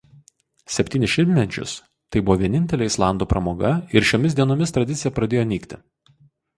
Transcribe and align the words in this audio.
Septynis 0.75 1.11
šimtmečius 1.15 1.75
tai 2.09 2.23
buvo 2.31 2.39
vienintelė 2.45 2.89
islandų 2.93 3.29
pramoga 3.37 3.77
ir 4.01 4.11
šiomis 4.13 4.41
dienomis 4.43 4.79
tradicija 4.81 5.17
pradėjo 5.21 5.49
nykti. 5.57 5.85